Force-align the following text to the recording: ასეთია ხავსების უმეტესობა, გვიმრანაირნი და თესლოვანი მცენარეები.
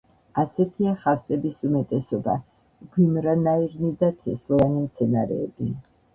ასეთია 0.43 0.93
ხავსების 1.03 1.59
უმეტესობა, 1.69 2.39
გვიმრანაირნი 2.97 3.93
და 4.01 4.11
თესლოვანი 4.25 4.83
მცენარეები. 4.89 5.71